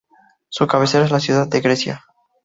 [0.49, 2.03] Su cabecera es la ciudad de Grecia.